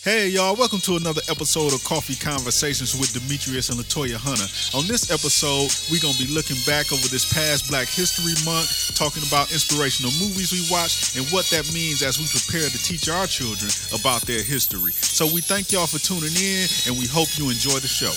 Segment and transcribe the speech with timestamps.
[0.00, 4.48] Hey y'all, welcome to another episode of Coffee Conversations with Demetrius and Latoya Hunter.
[4.72, 9.20] On this episode, we're gonna be looking back over this past Black History Month, talking
[9.28, 13.28] about inspirational movies we watched and what that means as we prepare to teach our
[13.28, 14.96] children about their history.
[14.96, 18.16] So we thank y'all for tuning in and we hope you enjoy the show.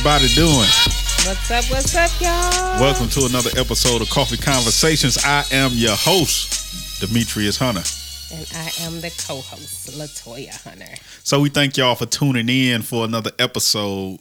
[0.00, 0.66] Everybody doing?
[1.26, 1.64] What's up?
[1.70, 2.80] What's up, y'all?
[2.80, 5.18] Welcome to another episode of Coffee Conversations.
[5.22, 7.82] I am your host, Demetrius Hunter.
[8.34, 10.94] And I am the co-host, Latoya Hunter.
[11.22, 14.20] So we thank y'all for tuning in for another episode.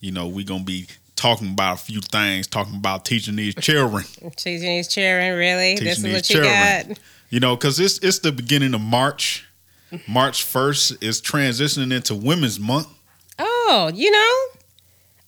[0.00, 4.02] You know, we're gonna be talking about a few things, talking about teaching these children.
[4.36, 5.76] Teaching these children, really?
[5.76, 6.88] this is Teaching what these you children.
[6.88, 6.98] got?
[7.30, 9.46] You know, because it's it's the beginning of March.
[10.08, 12.88] March first is transitioning into Women's Month.
[13.38, 14.60] Oh, you know,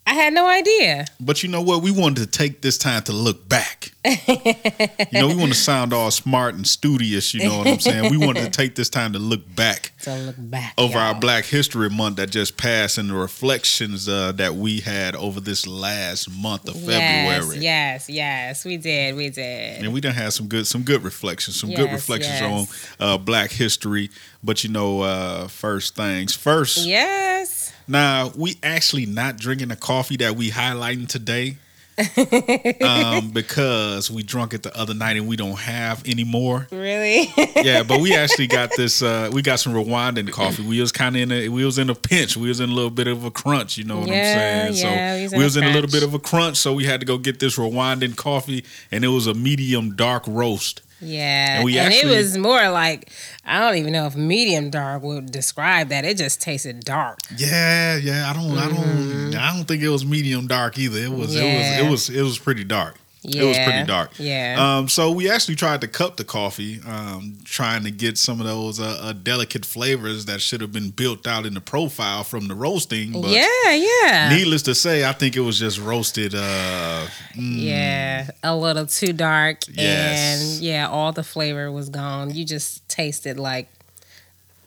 [0.06, 1.06] I had no idea.
[1.18, 1.82] But you know what?
[1.82, 3.92] We wanted to take this time to look back.
[4.04, 7.32] you know, we want to sound all smart and studious.
[7.32, 8.10] You know what I'm saying?
[8.10, 11.20] We wanted to take this time to look back So look back over our y'all.
[11.20, 15.66] Black History Month that just passed and the reflections uh, that we had over this
[15.66, 17.60] last month of February.
[17.60, 18.64] Yes, yes, yes.
[18.66, 19.16] We did.
[19.16, 19.82] We did.
[19.82, 22.90] And we done had some good some good reflections, some good reflections yes.
[23.00, 24.10] on uh, Black history.
[24.42, 26.86] But you know, uh, first things first.
[26.86, 27.63] Yes.
[27.86, 31.56] Now we actually not drinking the coffee that we highlighting today.
[32.82, 36.66] um, because we drunk it the other night and we don't have anymore.
[36.72, 37.32] Really?
[37.56, 39.00] Yeah, but we actually got this.
[39.00, 40.64] Uh, we got some Rwandan coffee.
[40.66, 41.48] We was kind of in a.
[41.48, 42.36] We was in a pinch.
[42.36, 43.78] We was in a little bit of a crunch.
[43.78, 44.92] You know what Yeah, I'm saying?
[45.22, 46.56] yeah, so we was in we a in a little bit of a crunch.
[46.56, 50.24] So we had to go get this Rwandan coffee, and it was a medium dark
[50.26, 50.80] roast.
[51.00, 51.56] yeah.
[51.56, 53.10] And we and actually- it was more like
[53.46, 56.04] I don't even know if medium dark would describe that.
[56.04, 57.18] It just tasted dark.
[57.36, 58.30] Yeah, yeah.
[58.30, 58.56] I don't.
[58.56, 59.34] I don't.
[59.36, 60.98] I don't think it was medium dark either.
[60.98, 61.34] It was.
[61.36, 61.44] Mm-hmm.
[61.44, 61.86] Yeah.
[61.86, 62.08] It was.
[62.08, 62.20] It was.
[62.20, 62.96] It was pretty dark.
[63.26, 63.42] Yeah.
[63.42, 64.10] It was pretty dark.
[64.18, 64.56] Yeah.
[64.78, 68.46] Um, so we actually tried to cup the coffee, um, trying to get some of
[68.46, 72.48] those uh, uh, delicate flavors that should have been built out in the profile from
[72.48, 73.12] the roasting.
[73.12, 74.28] But yeah, yeah.
[74.36, 76.34] needless to say, I think it was just roasted.
[76.34, 80.56] Uh, mm, Yeah, a little too dark, Yes.
[80.56, 82.34] and yeah, all the flavor was gone.
[82.34, 83.68] You just tasted like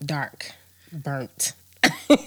[0.04, 0.52] dark,
[0.92, 1.54] burnt.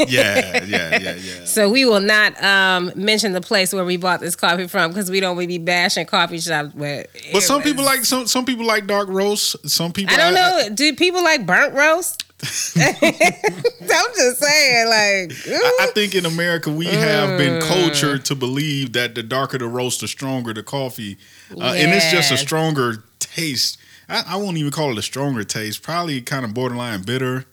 [0.08, 1.44] Yeah, yeah, yeah, yeah.
[1.44, 5.10] So we will not um, mention the place where we bought this coffee from because
[5.10, 6.72] we don't really be bashing coffee shops.
[6.74, 9.68] But But some people like some some people like dark roast.
[9.68, 10.74] Some people I don't know.
[10.74, 12.24] Do people like burnt roast?
[12.76, 15.32] I'm just saying, like.
[15.62, 17.38] I, I think in America we have Mm.
[17.38, 21.18] been cultured to believe that the darker the roast, the stronger the coffee,
[21.56, 23.78] uh, and it's just a stronger taste.
[24.08, 25.82] I, I won't even call it a stronger taste.
[25.82, 27.44] Probably kind of borderline bitter.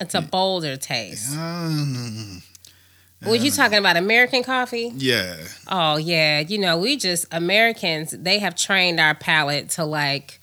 [0.00, 1.36] It's a bolder taste.
[1.36, 2.42] Um,
[3.26, 4.92] Were you talking about American coffee?
[4.96, 5.36] yeah,
[5.68, 10.40] Oh yeah, you know, we just Americans, they have trained our palate to like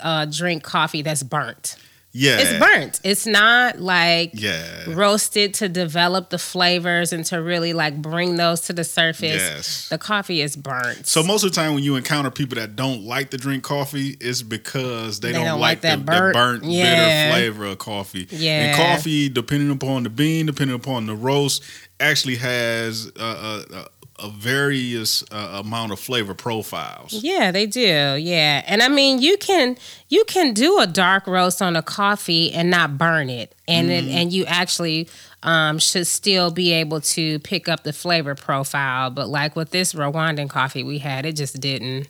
[0.00, 1.76] uh drink coffee that's burnt.
[2.14, 3.00] Yeah, It's burnt.
[3.04, 8.60] It's not like yeah, roasted to develop the flavors and to really like bring those
[8.62, 9.40] to the surface.
[9.40, 9.88] yes.
[9.88, 11.06] The coffee is burnt.
[11.06, 14.16] So most of the time when you encounter people that don't like to drink coffee,
[14.20, 17.30] it's because they, They don't, don't like, like the, that the burnt- burnt, Yeah.
[17.30, 18.26] bitter flavor of coffee.
[18.30, 18.50] Yeah.
[18.66, 21.62] And coffee, depending upon the bean, depending upon the roast,
[21.98, 23.86] actually has a, a, a,
[24.22, 27.12] a various uh, amount of flavor profiles.
[27.12, 27.80] yeah, they do.
[28.20, 28.62] Yeah.
[28.66, 29.76] And I mean, you can
[30.08, 33.54] you can do a dark roast on a coffee and not burn it.
[33.68, 34.10] And Mm-hmm.
[34.10, 35.08] and you actually
[35.42, 39.10] um, should still be able to pick up the flavor profile.
[39.10, 42.08] But like with this Rwandan coffee we had, it just didn't.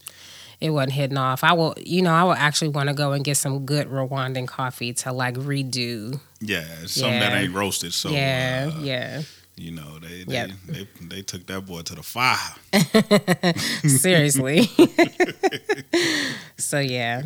[0.60, 1.42] It wasn't hitting off.
[1.42, 4.46] I will, you know, I will actually want to go and get some good Rwandan
[4.46, 6.20] coffee to like redo.
[6.40, 7.92] Yeah, something that ain't roasted.
[7.94, 9.22] So yeah, uh, yeah.
[9.62, 10.50] You know they they, Yep.
[10.69, 12.37] they they took that boy to the fire.
[13.88, 14.69] Seriously.
[16.59, 17.23] so yeah,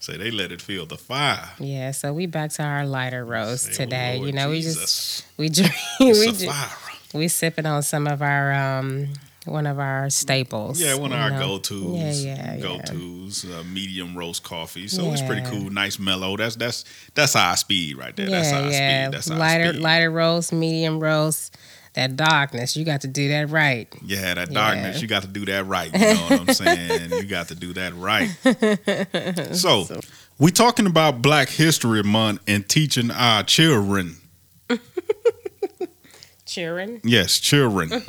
[0.00, 1.48] So they let it feel the fire.
[1.58, 1.90] yeah.
[1.92, 4.16] So we back to our lighter roast Say, today.
[4.16, 6.70] Lord you know, we just we drink we ju- fire.
[7.14, 9.08] we sipping on some of our um
[9.44, 10.78] one of our staples.
[10.80, 12.22] Yeah, one of our go tos.
[12.24, 12.60] Yeah, yeah, yeah.
[12.60, 13.44] Go tos.
[13.46, 14.88] Uh, medium roast coffee.
[14.88, 16.36] So it's pretty cool, nice mellow.
[16.36, 18.28] That's that's that's our speed right there.
[18.28, 19.04] Yeah, that's our yeah.
[19.06, 19.14] speed.
[19.14, 19.82] That's our lighter speed.
[19.82, 21.56] lighter roast, medium roast.
[21.98, 23.92] That darkness, you got to do that right.
[24.04, 24.54] Yeah, that Yeah.
[24.54, 25.92] darkness, you got to do that right.
[25.92, 27.10] You know what I'm saying?
[27.10, 28.30] You got to do that right.
[29.56, 29.88] So,
[30.38, 34.17] we talking about Black History Month and teaching our children.
[36.62, 37.00] Cheering.
[37.04, 37.88] Yes, children.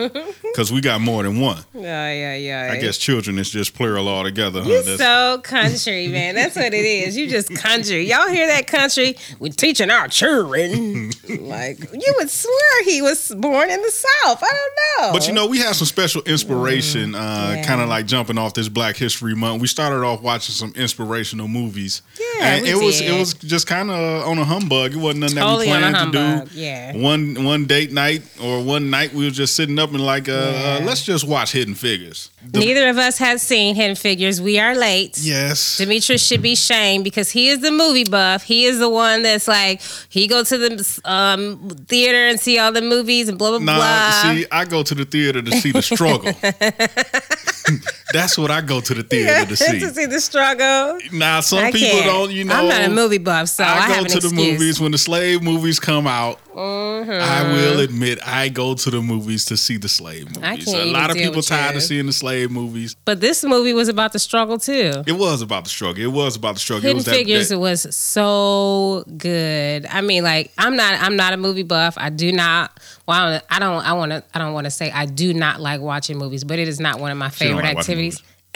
[0.50, 1.64] Because we got more than one.
[1.76, 2.70] Yeah, yeah, yeah.
[2.74, 4.62] I guess children is just plural altogether.
[4.64, 4.70] Huh?
[4.70, 6.34] You That's- so country, man.
[6.36, 7.16] That's what it is.
[7.16, 8.10] You just country.
[8.10, 9.16] Y'all hear that country?
[9.40, 11.12] We're teaching our children.
[11.30, 14.42] like you would swear he was born in the South.
[14.44, 15.14] I don't know.
[15.14, 17.64] But you know, we had some special inspiration, uh, Mm, yeah.
[17.66, 19.62] kind of like jumping off this Black History Month.
[19.62, 22.02] We started off watching some inspirational movies.
[22.20, 24.94] Yeah, and it was it was just kind of on a humbug.
[24.94, 26.60] It wasn't nothing totally that we planned to do.
[26.60, 26.98] Yeah.
[26.98, 30.34] One one date night or one night we were just sitting up and like, uh,
[30.34, 32.30] uh, let's just watch Hidden Figures.
[32.52, 34.42] The- Neither of us had seen Hidden Figures.
[34.42, 35.18] We are late.
[35.20, 35.78] yes.
[35.78, 38.44] Demetrius should be shamed because he is the movie buff.
[38.44, 42.72] He is the one that's like he go to the um, theater and see all
[42.72, 44.34] the movies and blah blah Nah, blah.
[44.34, 46.32] see, I go to the theater to see the struggle.
[48.14, 49.80] That's what I go to the theater to see.
[49.80, 51.00] to see the struggle.
[51.12, 52.06] Now, some I people can't.
[52.06, 52.56] don't, you know.
[52.56, 55.44] I'm not a movie buff, so I, I, go to the movies when the slave
[55.44, 56.40] movies come out.
[56.56, 57.12] Mm-hmm.
[57.12, 60.66] I will admit, I go to the movies to see the slave movies.
[60.66, 61.78] can't A lot of people tired you.
[61.78, 62.96] of seeing the slave movies.
[63.06, 65.04] But this movie was about the struggle too.
[65.08, 66.04] It was about the struggle.
[66.04, 66.84] It was about the struggle.
[66.86, 67.28] it Hidden was that, big.
[67.28, 69.86] Figures that- was so good.
[69.86, 71.94] I mean, like I'm not I'm not a movie buff.
[71.98, 72.78] I do not.
[73.08, 73.84] Well, I don't.
[73.86, 74.24] I want to.
[74.34, 77.00] I don't want to say I do not like watching movies, but it is not
[77.00, 78.24] one of my favorite like watching activities.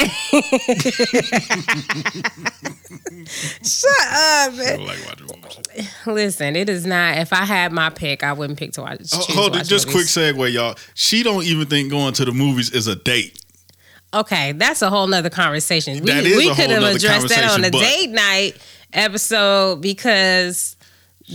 [3.63, 4.53] Shut up.
[4.53, 6.07] I like.
[6.07, 7.17] Listen, it is not.
[7.17, 8.99] If I had my pick, I wouldn't pick to watch.
[9.13, 10.75] Oh, choose to Hold it, watch just quick segue, y'all.
[10.95, 13.39] She don't even think going to the movies is a date.
[14.13, 16.03] Okay, that's a whole nother conversation.
[16.03, 18.57] We, we could have addressed that on a date night
[18.93, 20.75] episode because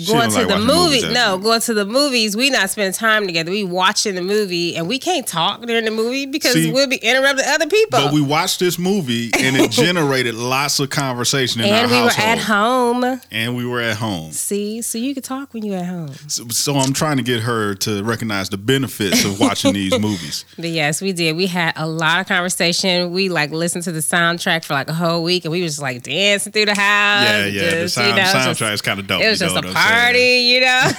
[0.06, 3.50] going to like the movie, no, going to the movies, we not spending time together.
[3.50, 6.96] We watching the movie and we can't talk during the movie because See, we'll be
[6.96, 7.98] interrupting other people.
[7.98, 12.10] But we watched this movie and it generated lots of conversation in and we were
[12.18, 13.20] at home.
[13.30, 14.32] And we were at home.
[14.32, 16.12] See, so you can talk when you at home.
[16.28, 20.44] So, so I'm trying to get her to recognize the benefits of watching these movies.
[20.56, 21.36] But yes, we did.
[21.36, 23.12] We had a lot of conversation.
[23.12, 25.82] We like listened to the soundtrack for like a whole week, and we was just
[25.82, 27.28] like dancing through the house.
[27.28, 27.60] Yeah, yeah.
[27.60, 29.22] just, the sound, you know, soundtrack just- is kind of dope.
[29.22, 29.77] It was just know a what I'm saying?
[29.86, 30.90] Party, you know.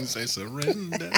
[0.04, 1.10] Say surrender.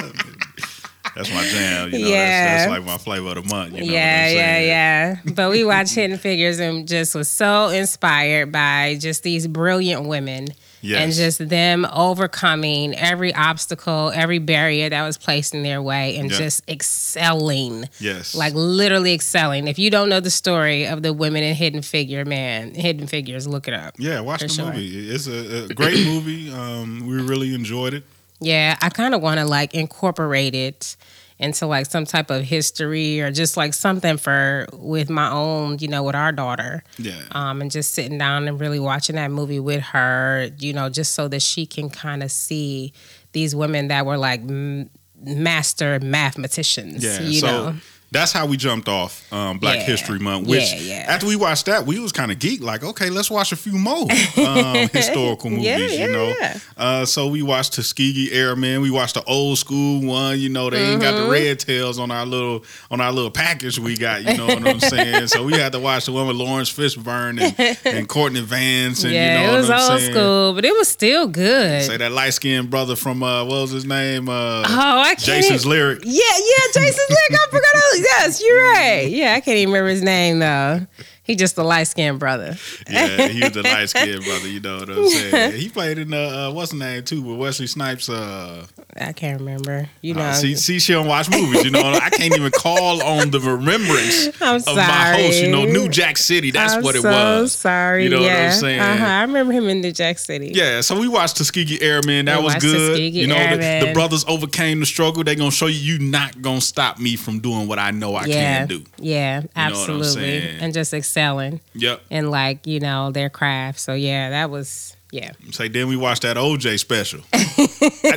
[1.15, 1.91] That's my jam.
[1.91, 2.45] You know, Yeah.
[2.45, 3.73] that's, that's like my flavor of the month.
[3.73, 5.15] You know yeah, what I'm yeah, yeah.
[5.35, 10.47] But we watched Hidden Figures and just was so inspired by just these brilliant women.
[10.81, 11.01] Yes.
[11.03, 16.31] And just them overcoming every obstacle, every barrier that was placed in their way, and
[16.31, 16.37] Yeah.
[16.37, 17.87] just excelling.
[17.99, 18.33] Yes.
[18.35, 19.67] Like literally excelling.
[19.67, 23.47] If you don't know the story of the women in Hidden Figure, man, Hidden Figures,
[23.47, 23.95] look it up.
[23.99, 24.65] yeah, watch the sure.
[24.65, 25.09] movie.
[25.09, 26.51] It's a, a great movie.
[26.51, 28.03] Um, we really enjoyed it.
[28.39, 30.95] Yeah, I kind of want to like incorporate it
[31.41, 35.87] into like some type of history or just like something for with my own, you
[35.87, 36.83] know, with our daughter.
[36.97, 37.23] Yeah.
[37.31, 41.13] Um, and just sitting down and really watching that movie with her, you know, just
[41.13, 42.93] so that she can kind of see
[43.31, 44.89] these women that were like m-
[45.19, 47.03] master mathematicians.
[47.03, 47.75] Yeah, you so know.
[48.13, 49.83] That's how we jumped off um, Black Yeah.
[49.85, 50.47] History Month.
[50.47, 51.05] Which Yeah, yeah.
[51.07, 52.59] after we watched that, we was kind of geeked.
[52.61, 54.01] Like, okay, let's watch a few more
[54.37, 55.97] um, historical movies.
[55.97, 56.33] You know,
[56.75, 58.81] uh, so we watched Tuskegee Airmen.
[58.81, 60.39] We watched the old school one.
[60.39, 61.23] You know, they ain't got Mm-hmm.
[61.25, 64.23] the red tails on our little on our little package we got.
[64.23, 65.27] You know what I'm saying?
[65.27, 69.03] so we had to watch the one with Laurence Fishburne and, and Courtney Vance.
[69.05, 70.11] And yeah, you know it was old saying?
[70.13, 71.83] school, but it was still good.
[71.83, 74.27] Say that light skinned brother from uh, what was his name?
[74.29, 75.19] Uh, oh, I can't.
[75.19, 75.99] Jason's lyric.
[76.03, 77.31] Yeah, yeah, Jason's Lyric.
[77.41, 78.00] I forgot.
[78.03, 79.07] Yes, you're right.
[79.09, 80.85] Yeah, I can't even remember his name though.
[81.31, 82.57] He just a light skinned brother.
[82.89, 84.47] Yeah, he was the light skinned brother.
[84.47, 85.59] You know what I'm saying?
[85.61, 88.09] He played in the uh, what's the name too with Wesley Snipes.
[88.09, 88.65] Uh,
[88.99, 89.87] I can't remember.
[90.01, 91.63] You know, uh, see, see, she don't watch movies.
[91.63, 95.41] You know, I can't even call on the remembrance I'm of my host.
[95.41, 95.63] You know.
[95.63, 96.51] New Jack City.
[96.51, 97.53] That's I'm what it so was.
[97.53, 98.03] Sorry.
[98.03, 98.51] You know what I'm yeah.
[98.51, 98.79] saying?
[98.81, 99.05] Uh-huh.
[99.05, 100.51] I remember him in New Jack City.
[100.53, 102.25] Yeah, so we watched Tuskegee Airmen.
[102.25, 102.89] That We was good.
[102.89, 105.23] Tuskegee you know, the, the brothers overcame the struggle.
[105.23, 108.25] They gonna show you you not gonna stop me from doing what I know I
[108.25, 108.83] yeah, can do.
[108.97, 112.01] yeah, I'm absolutely, and just excelling Yep.
[112.09, 113.79] in like you know their craft.
[113.79, 115.31] So yeah, that was yeah.
[115.51, 117.21] Say then we watched that OJ special.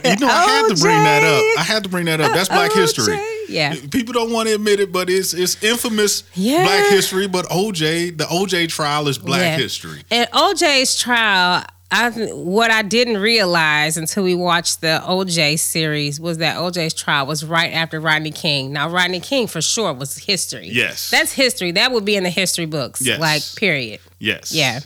[0.05, 1.59] You know, I had to bring that up.
[1.61, 2.33] I had to bring that up.
[2.33, 2.81] That's Black uh, OJ.
[2.81, 3.19] History.
[3.49, 3.75] Yeah.
[3.91, 6.63] People don't want to admit it, but it's it's infamous Yeah.
[6.65, 7.27] Black History.
[7.27, 9.57] But OJ, the OJ trial is Black Yeah.
[9.57, 10.03] History.
[10.11, 16.39] And OJ's trial, I what I didn't realize until we watched the OJ series was
[16.39, 18.73] that OJ's trial was right after Rodney King.
[18.73, 20.69] Now Rodney King for sure was history.
[20.73, 21.11] Yes.
[21.11, 21.71] That's history.
[21.73, 23.01] That would be in the history books.
[23.05, 23.21] Yes.
[23.21, 24.01] Like period.
[24.19, 24.53] Yes.
[24.53, 24.81] Yeah.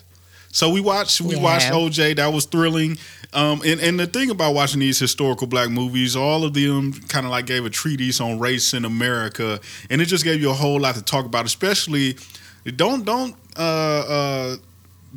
[0.51, 1.43] So we watched we Yeah.
[1.43, 2.17] watched OJ.
[2.17, 2.99] That was thrilling.
[3.33, 7.25] Um, and and the thing about watching these historical black movies, all of them kind
[7.27, 10.55] of like gave a treatise on race in America, and it just gave you a
[10.55, 11.45] whole lot to talk about.
[11.45, 12.17] Especially,
[12.77, 14.57] don't don't uh, uh,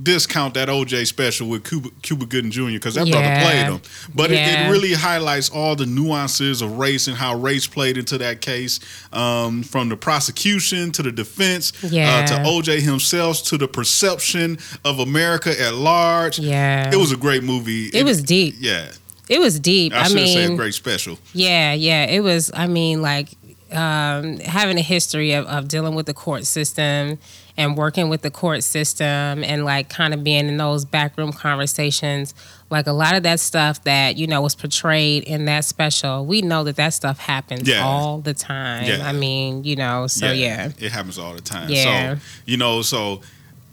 [0.01, 2.65] discount that OJ special with Cuba, Cuba Gooding Jr.
[2.71, 3.81] because that brother played him.
[4.15, 4.67] But it, Yeah.
[4.67, 8.79] it really highlights all the nuances of race and how race played into that case,
[9.11, 12.19] um, from the prosecution to the defense, Yeah.
[12.19, 16.39] uh, to OJ himself, to the perception of America at large.
[16.39, 16.89] Yeah.
[16.91, 17.87] It was a great movie.
[17.93, 18.55] It was deep.
[18.59, 18.91] Yeah,
[19.29, 19.93] It was deep.
[19.93, 21.19] I I, should have said great special.
[21.33, 22.05] Yeah, yeah.
[22.05, 23.29] It was, I mean, like
[23.71, 27.17] um, having a history of, of dealing with the court system
[27.57, 29.05] and working with the court system
[29.43, 32.33] and like kind of being in those backroom conversations.
[32.69, 36.41] Like a lot of that stuff that, you know, was portrayed in that special, we
[36.41, 37.83] know that that stuff happens Yeah.
[37.83, 38.85] all the time.
[38.85, 39.07] Yeah.
[39.07, 40.71] I mean, you know, so yeah.
[40.79, 41.69] it happens all the time.
[41.69, 42.15] Yeah.
[42.15, 43.21] So you know, so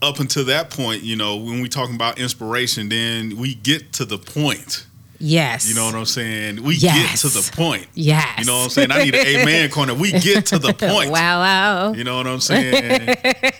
[0.01, 4.05] up until that point, you know, when we talking about inspiration, then we get to
[4.05, 4.85] the point.
[5.21, 5.67] Yes.
[5.67, 6.63] You know what I'm saying?
[6.63, 7.21] We Yes.
[7.21, 7.87] get to the point.
[7.93, 8.39] Yes.
[8.39, 8.91] You know what I'm saying?
[8.91, 9.93] I need an amen corner.
[9.93, 11.11] We get to the point.
[11.11, 11.91] wow, wow.
[11.93, 13.15] You know what I'm saying?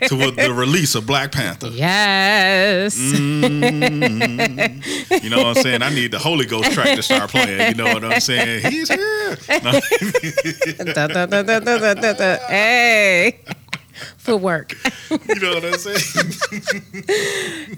[0.07, 1.67] to the release of Black Panther.
[1.67, 2.97] Yes.
[2.97, 5.21] Mm.
[5.23, 5.83] You know what I'm saying?
[5.83, 7.69] I need the Holy Ghost track to start playing.
[7.69, 8.71] You know what I'm saying?
[8.71, 9.37] He's here.
[9.61, 9.71] No.
[10.93, 11.59] Da, da, da, da,
[14.29, 14.33] Hey.
[14.33, 14.75] Footwork.
[15.27, 16.33] you know what I'm saying?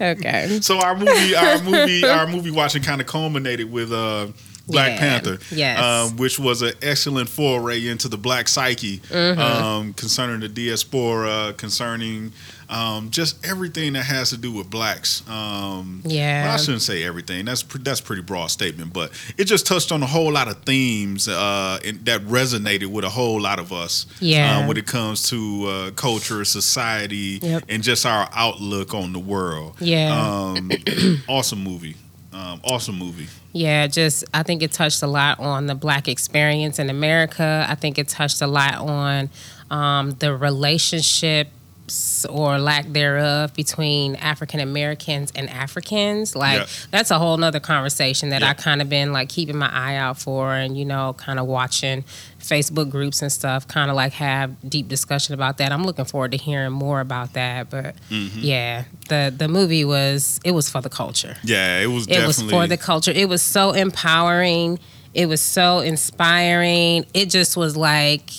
[0.00, 0.58] Okay.
[0.60, 4.28] So our movie, our movie, our movie watching kind of culminated with uh,
[4.72, 4.98] Black Yeah.
[4.98, 5.78] Panther, Yes.
[5.80, 9.40] um, which was an excellent foray into the black psyche Mm-hmm.
[9.40, 12.32] um, concerning the diaspora, concerning
[12.68, 15.22] um, just everything that has to do with blacks.
[15.28, 16.44] Um, Yeah.
[16.44, 17.44] well, I shouldn't say everything.
[17.44, 20.48] That's pre- that's a pretty broad statement, but it just touched on a whole lot
[20.48, 24.06] of themes uh, that resonated with a whole lot of us.
[24.20, 24.56] Yeah.
[24.56, 27.64] um, when it comes to uh, culture, society, Yep.
[27.68, 29.74] and just our outlook on the world.
[29.78, 30.16] Yeah.
[30.18, 30.70] Um,
[31.28, 31.96] awesome movie.
[32.32, 33.28] Um, awesome movie.
[33.52, 37.66] Yeah, just I think it touched a lot on the black experience in America.
[37.68, 39.28] I think it touched a lot on
[39.70, 46.34] um, the relationships or lack thereof between African Americans and Africans.
[46.34, 46.66] Like Yeah.
[46.90, 48.50] that's a whole nother conversation that Yeah.
[48.50, 51.46] I kind of been like keeping my eye out for and you know kind of
[51.46, 52.04] watching
[52.42, 55.72] Facebook groups and stuff kind of like have deep discussion about that.
[55.72, 58.40] I'm looking forward to hearing more about that, but Mm-hmm.
[58.40, 62.26] yeah, the the movie was it was for the culture Yeah, it was it definitely.
[62.44, 63.12] was for the culture.
[63.12, 64.78] It was so empowering.
[65.14, 67.04] It was so inspiring.
[67.14, 68.30] It just was like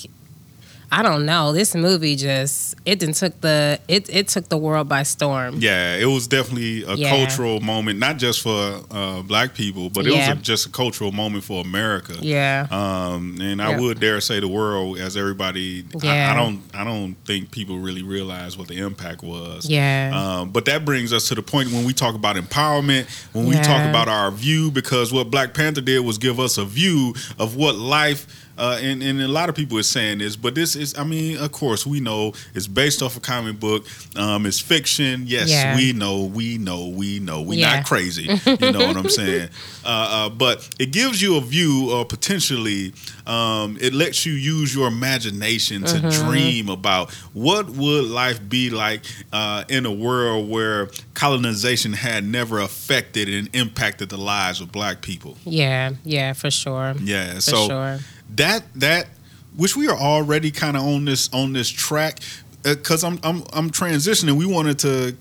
[0.95, 1.53] I don't know.
[1.53, 5.55] This movie just it didn't took the it it took the world by storm.
[5.59, 7.09] yeah, it was definitely a Yeah.
[7.09, 10.29] cultural moment, not just for uh, black people, but it Yeah.
[10.33, 12.13] was a, just a cultural moment for America.
[12.21, 12.67] Yeah.
[12.69, 16.31] Um, and I would dare say the world, as everybody, I, Yeah.
[16.31, 19.67] I don't, I don't think people really realize what the impact was.
[19.67, 20.11] Yeah.
[20.13, 23.55] Um, but that brings us to the point when we talk about empowerment, when we
[23.55, 27.55] talk about our view, because what Black Panther did was give us a view of
[27.55, 28.27] what life.
[28.57, 31.37] Uh, and, and a lot of people are saying this, but this is, I mean,
[31.37, 33.85] of course, we know it's based off a comic book.
[34.15, 35.23] Um, it's fiction.
[35.25, 35.75] Yes, Yeah.
[35.75, 37.41] we know, we know, we know.
[37.41, 37.77] We're Yeah.
[37.77, 38.29] not crazy.
[38.45, 39.49] You know what I'm saying?
[39.83, 42.93] Uh, uh, but it gives you a view, or potentially,
[43.25, 46.27] um, it lets you use your imagination to Mm-hmm.
[46.29, 52.59] dream about what would life be like uh, in a world where colonization had never
[52.59, 55.37] affected and impacted the lives of Black people.
[55.45, 55.91] yeah.
[56.03, 56.33] Yeah.
[56.33, 56.93] For sure.
[57.01, 57.99] Yeah, For so sure.
[58.31, 59.07] That that
[59.55, 62.19] which we are already kind of on this on this track
[62.63, 64.33] because I'm I'm I'm transitioning.
[64.33, 65.15] We wanted to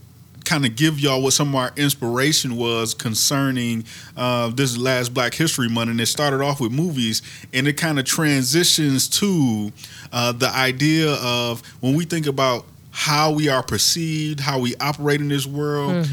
[0.44, 3.84] kind of give y'all what some of our inspiration was concerning
[4.16, 7.98] uh, this last Black History Month, and it started off with movies, and it kind
[7.98, 9.72] of transitions to
[10.12, 15.20] uh, the idea of when we think about how we are perceived, how we operate
[15.20, 16.06] in this world,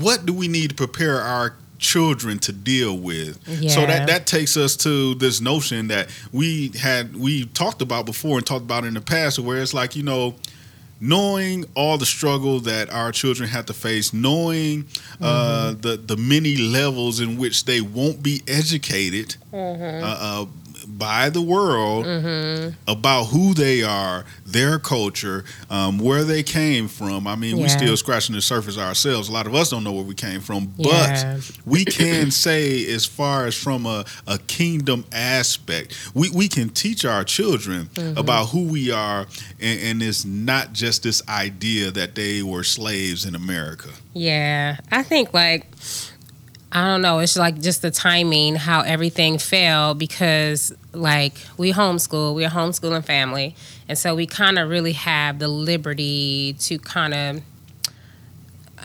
[0.00, 3.38] what do we need to prepare our children to deal with.
[3.70, 8.36] So that that takes us to this notion that we had we talked about before
[8.38, 10.34] and talked about in the past where it's like you know
[11.00, 14.84] knowing all the struggle that our children have to face knowing
[15.20, 20.46] uh, the the many levels in which they won't be educated uh, uh,
[20.88, 22.06] by the world
[22.88, 27.26] about who they are, their culture, um, where they came from.
[27.26, 29.28] I mean, we're still scratching the surface ourselves.
[29.28, 31.34] A lot of us don't know where we came from, Yeah.
[31.36, 36.68] but we can say, as far as from a, a kingdom aspect, we, we can
[36.70, 38.18] teach our children Mm-hmm.
[38.18, 39.26] about who we are,
[39.60, 43.88] and, and it's not just this idea that they were slaves in America.
[44.14, 45.66] Yeah, I think like
[46.70, 47.18] I don't know.
[47.20, 53.04] It's like just the timing, how everything fell because like we homeschool, we're a homeschooling
[53.04, 53.54] family,
[53.88, 57.42] and so we kind of really have the liberty to kind of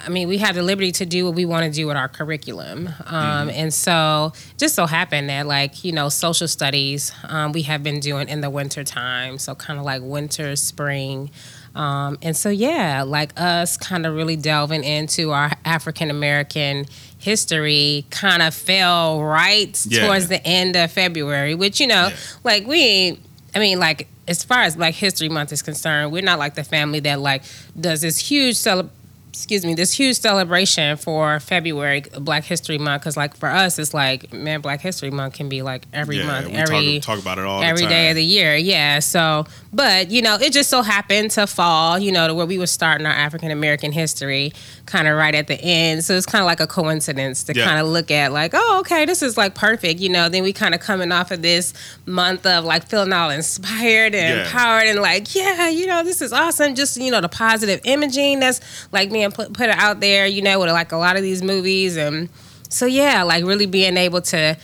[0.06, 2.08] I mean, we have the liberty to do what we want to do with our
[2.10, 2.90] curriculum.
[3.06, 7.84] Um, And so, just so happened that, like, you know, social studies um, we have
[7.84, 9.38] been doing in the winter time.
[9.38, 11.32] So, kind of like winter, spring.
[11.76, 16.86] Um, and so, yeah, like us kind of really delving into our African American
[17.18, 20.06] history kind of fell right Yeah.
[20.06, 22.16] towards the end of February, which, you know, Yeah.
[22.44, 23.18] like we
[23.56, 26.64] I mean, like, as far as Black History Month is concerned, we're not like the
[26.64, 27.44] family that like
[27.80, 28.90] does this huge cele-
[29.34, 33.02] excuse me, this huge celebration for February Black History Month.
[33.02, 36.28] Because like for us, it's like man, Black History Month can be like every yeah,
[36.28, 37.90] month, every talk, talk about it all every the time.
[37.90, 38.56] day of the year.
[38.56, 39.00] Yeah.
[39.00, 42.60] So, but you know, it just so happened to fall, you know, to where we
[42.60, 44.54] were starting our African American history
[44.86, 46.04] kind of right at the end.
[46.04, 47.66] So it's kind of like a coincidence to Yeah.
[47.66, 50.00] kind of look at like, oh, okay, this is like perfect.
[50.00, 51.74] You know, then we kind of coming off of this
[52.06, 54.46] month of like feeling all inspired and Yeah.
[54.46, 56.76] empowered and like, yeah, you know, this is awesome.
[56.76, 58.60] Just, you know, the positive imaging that's
[58.92, 61.42] like being put, put it out there, you know, with like a lot of these
[61.42, 61.98] movies.
[61.98, 62.30] And
[62.70, 64.58] so, yeah, like really being able to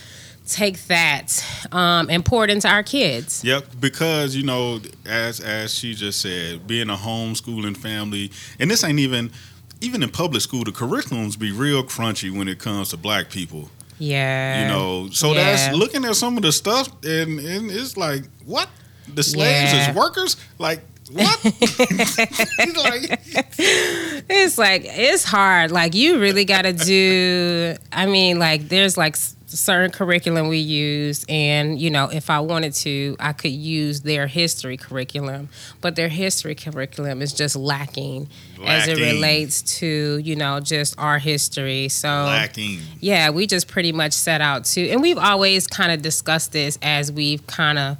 [0.46, 3.44] take that um, and pour it into our kids.
[3.44, 8.82] Yep, because you know, as as she just said, being a homeschooling family, and this
[8.84, 9.30] ain't even
[9.80, 13.70] even in public school, the curriculums be real crunchy when it comes to black people.
[13.98, 14.62] Yeah.
[14.62, 15.44] You know, so Yeah.
[15.56, 18.68] that's looking at some of the stuff, and and it's like, what
[19.14, 19.86] the slaves Yeah.
[19.90, 20.82] as workers, like.
[21.12, 21.44] What?
[21.44, 23.20] like,
[24.28, 25.70] It's like it's hard.
[25.70, 27.76] Like you really got to do.
[27.92, 32.74] I mean, like there's like certain curriculum we use, and you know, if I wanted
[32.74, 35.48] to, I could use their history curriculum,
[35.80, 38.28] but their history curriculum is just lacking,
[38.64, 41.88] as it relates to you know just our history.
[41.88, 42.78] So lacking.
[43.00, 46.78] yeah, we just pretty much set out to, and we've always kind of discussed this
[46.82, 47.98] as we've kind of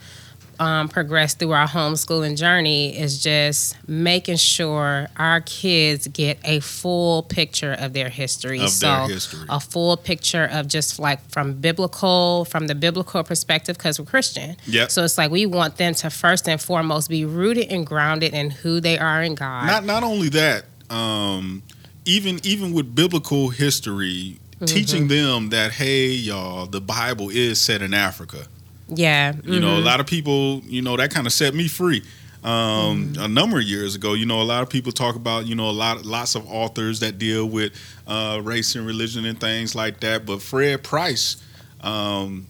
[0.61, 7.23] um, progressed through our homeschooling journey is just making sure our kids get a full
[7.25, 8.61] picture of their history.
[8.61, 9.47] Of so their history.
[9.49, 14.57] a full picture of just like from biblical, from the biblical perspective, because we're Christian.
[14.67, 14.91] Yep.
[14.91, 18.51] So it's like we want them to first and foremost be rooted and grounded in
[18.51, 19.67] who they are in God.
[19.67, 21.63] Not not only that, um,
[22.05, 24.67] even even with biblical history, Mm-hmm.
[24.77, 28.47] teaching them that hey, y'all, the Bible is set in Africa.
[28.95, 29.33] Yeah.
[29.45, 29.85] You know, a mhm.
[29.85, 32.03] lot of people, you know, that kind of set me free.
[32.43, 33.23] Um, Mm-hmm.
[33.23, 35.69] A number of years ago, you know, a lot of people talk about, you know,
[35.69, 37.73] a lot, lots of authors that deal with
[38.07, 40.25] uh, race and religion and things like that.
[40.25, 41.37] But Fred Price,
[41.83, 42.47] um,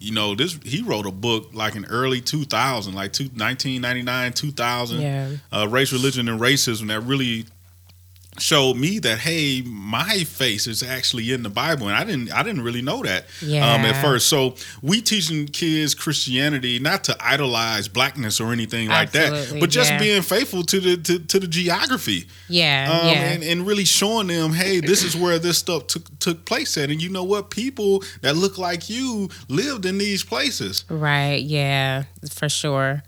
[0.00, 5.00] you know, this he wrote a book like in early 2000, like two, 1999, 2000,
[5.00, 5.28] Yeah.
[5.52, 7.44] uh, race, religion, and racism that really
[8.38, 12.42] showed me that hey, my face is actually in the Bible, and I didn't I
[12.42, 13.74] didn't really know that Yeah.
[13.74, 14.28] um, at first.
[14.28, 19.90] So we teaching kids Christianity not to idolize blackness or anything like that, but just
[19.90, 19.98] yeah.
[19.98, 22.88] being faithful to the to, to the geography Yeah.
[22.90, 23.12] um, yeah.
[23.30, 26.90] and, and really showing them, hey, this is where this stuff took took place at,
[26.90, 30.84] and you know what, people that look like you lived in these places.
[30.88, 33.02] Right, yeah, for sure.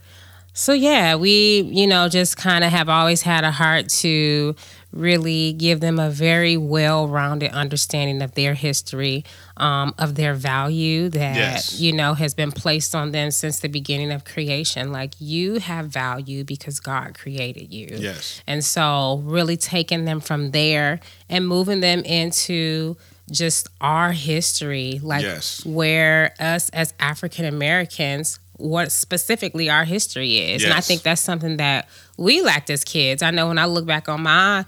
[0.58, 4.56] So yeah, we, you know, just kind of have always had a heart to
[4.96, 9.24] really give them a very well-rounded understanding of their history,
[9.56, 11.78] um, of their value that Yes.
[11.80, 14.92] you know has been placed on them since the beginning of creation.
[14.92, 17.88] Like you have value because God created you.
[17.98, 18.40] Yes.
[18.46, 22.96] And so, really taking them from there and moving them into
[23.30, 25.64] just our history, like Yes.
[25.64, 30.62] where us as African Americans, what specifically our history is.
[30.64, 33.22] And I think that's something that we lacked as kids.
[33.22, 34.64] I know when I look back on my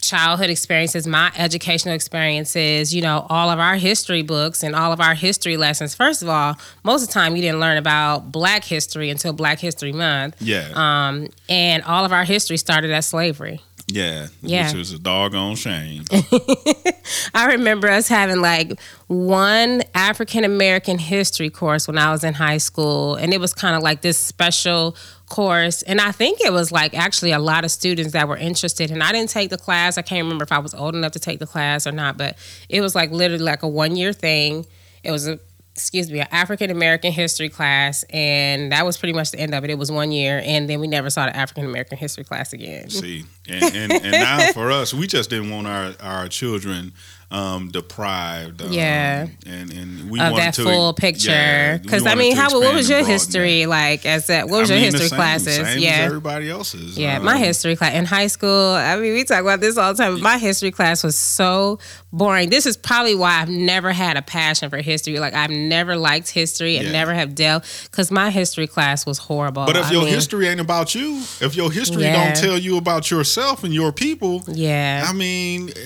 [0.00, 5.00] childhood experiences, my educational experiences, you know, all of our history books and all of
[5.00, 5.94] our history lessons.
[5.94, 9.58] First of all, most of the time you didn't learn about Black history until Black
[9.58, 10.36] History Month.
[10.40, 13.60] Yeah, Um, and all of our history started at slavery.
[13.88, 14.66] Yeah, yeah.
[14.66, 16.04] which was a doggone shame.
[17.34, 22.58] I remember us having like one African American history course when I was in high
[22.58, 24.96] school, and it was kind of like this special
[25.26, 25.82] course.
[25.82, 28.90] And I think it was like actually a lot of students that were interested.
[28.90, 29.98] And I didn't take the class.
[29.98, 32.36] I can't remember if I was old enough to take the class or not, but
[32.68, 34.66] it was like literally like a one year thing.
[35.04, 35.38] It was a
[35.76, 39.62] excuse me, an African American history class, and that was pretty much the end of
[39.62, 39.68] it.
[39.68, 42.88] It was one year, and then we never saw the African American history class again.
[42.88, 46.92] See, and, and, and now for us, we just didn't want our, our children
[47.30, 48.62] um, deprived.
[48.62, 49.26] Um, Yeah.
[49.46, 51.30] and and we of wanted that to, full picture.
[51.30, 53.68] yeah, Because I mean, how what was your history that.
[53.68, 54.06] like?
[54.06, 55.56] As that, what was I your mean, history same- classes?
[55.56, 56.96] Same yeah, as everybody else's.
[56.96, 58.70] Yeah, my Um, history class in high school.
[58.74, 60.14] I mean, we talk about this all the time.
[60.14, 61.78] But my history class was so
[62.12, 62.48] boring.
[62.50, 65.18] This is probably why I've never had a passion for history.
[65.18, 66.92] Like I've never liked history and Yeah.
[66.92, 69.66] never have dealt because my history class was horrible.
[69.66, 72.24] But if I your mean, history ain't about you, if your history Yeah.
[72.32, 75.76] don't tell you about yourself and your people, yeah, I mean, it-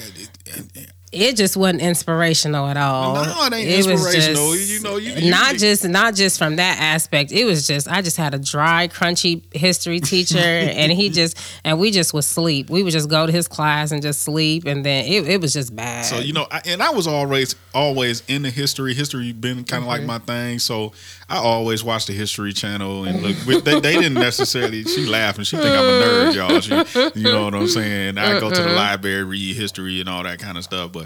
[0.47, 3.15] it- it just wasn't inspirational at all.
[3.15, 4.53] No, it ain't was inspirational.
[4.55, 7.33] just- You know, you- you- not you- just not just from that aspect.
[7.33, 11.81] It was just I just had a dry, crunchy history teacher, and he just and
[11.81, 12.71] we just would sleep.
[12.71, 15.53] We would just go to his class and just sleep, and then it, it was
[15.53, 16.05] just bad.
[16.05, 18.95] So you know, I, and I was always always in the history.
[18.95, 20.07] History been kind of like Mm-hmm.
[20.07, 20.59] my thing.
[20.61, 20.93] So
[21.29, 23.65] I always watched the History Channel and look.
[23.65, 24.85] They, they didn't necessarily.
[24.85, 25.45] She laughing.
[25.45, 26.61] She think I'm a nerd, y'all.
[26.61, 28.17] She, you know what I'm saying?
[28.19, 30.93] I go to the library, read history and all that kind of stuff.
[30.93, 31.00] But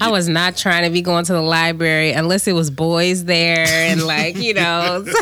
[0.00, 3.66] I was not trying to be going to the library unless it was boys there
[3.66, 5.04] and like, you know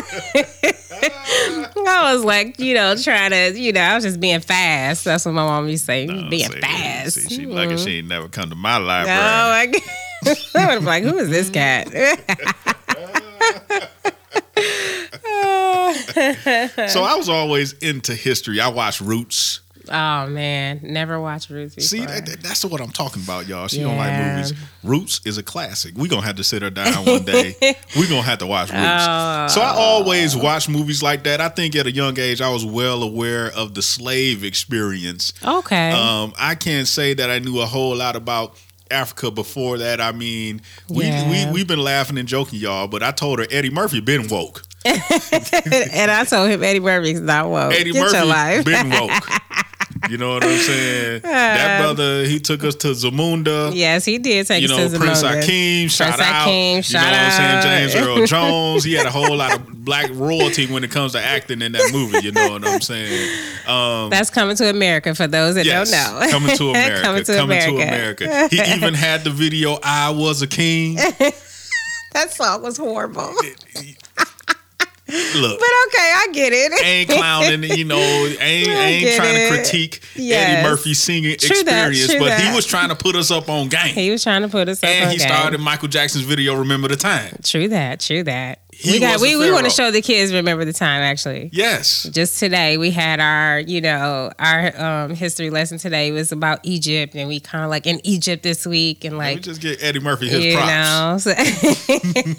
[1.01, 5.05] I was like, you know, trying to, you know, I was just being fast.
[5.05, 6.05] That's what my mom used to say.
[6.05, 7.15] No, being see, fast.
[7.15, 9.17] See, she like she ain't never come to my Oh library.
[9.17, 9.71] my
[10.25, 10.37] god.
[10.55, 11.87] I was like, who is this cat?
[16.89, 18.59] So I was always into history.
[18.59, 19.61] I watched Roots.
[19.91, 21.75] Oh man, never watched Roots.
[21.75, 21.87] before.
[21.87, 23.67] See, that, that- that's what I'm talking about, y'all.
[23.67, 24.53] She don't like movies.
[24.83, 25.93] Roots is a classic.
[25.97, 27.55] We are gonna have to sit her down one day.
[27.95, 28.81] we are gonna have to watch Roots.
[28.81, 29.47] Oh.
[29.49, 31.41] So I always watch movies like that.
[31.41, 35.33] I think at a young age I was well aware of the slave experience.
[35.45, 35.91] okay.
[35.91, 38.55] Um, I can't say that I knew a whole lot about
[38.91, 40.01] Africa before that.
[40.01, 41.47] I mean, we Yeah.
[41.47, 42.87] we we've been laughing and joking, y'all.
[42.87, 44.63] But I told her Eddie Murphy been woke.
[44.85, 47.73] and I told him Eddie Murphy's not woke.
[47.73, 48.65] Eddie Get your life.
[48.65, 49.11] been woke.
[50.09, 51.21] You know what I'm saying?
[51.23, 53.71] that brother, he took us to Zamunda.
[53.73, 55.41] yes, he did take You us know, to Prince Zamunda.
[55.41, 56.33] Hakeem, shout Prince out.
[56.45, 57.89] Hakeem, you shout know what I'm saying?
[57.91, 58.83] James Earl Jones.
[58.83, 61.89] He had a whole lot of black royalty when it comes to acting in that
[61.93, 62.19] movie.
[62.25, 63.29] You know what I'm saying?
[63.67, 66.27] Um, That's coming to America for those that yes, don't know.
[66.31, 67.01] coming to America.
[67.01, 67.75] coming to America.
[68.25, 68.47] America.
[68.49, 70.95] He even had the video "I Was a King."
[72.13, 73.31] That song was horrible.
[75.09, 76.85] Look, But okay, I get it.
[76.85, 77.97] ain't clowning, you know,
[78.39, 79.49] ain't ain't trying it.
[79.49, 80.57] to critique Yes.
[80.59, 82.41] Eddie Murphy's singing True experience, true but that.
[82.41, 83.93] he was trying to put us up on game.
[83.95, 86.95] He was trying to put us up and he started Michael Jackson's video "Remember the
[86.95, 87.99] Time." True that.
[87.99, 88.59] True that.
[88.81, 89.19] He we got.
[89.19, 90.33] We, we want to show the kids.
[90.33, 91.01] Remember the time.
[91.01, 93.59] Actually, Yes, just today we had our.
[93.59, 97.85] You know, our um, history lesson today was about Egypt, and we kind of like
[97.85, 101.25] in Egypt this week, and Let me like just get Eddie Murphy his you props.
[101.25, 101.33] know.